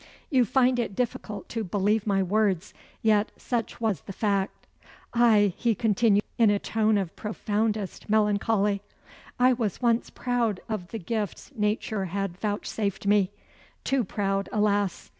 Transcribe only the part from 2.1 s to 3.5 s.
words yet